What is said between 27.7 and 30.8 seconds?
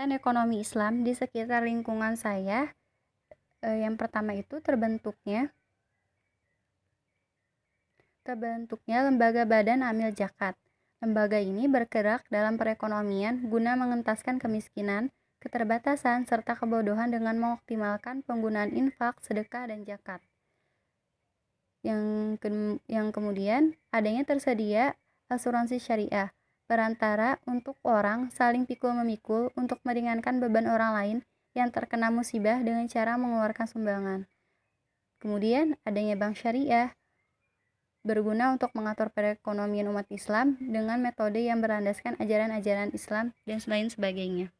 orang saling pikul-memikul untuk meringankan beban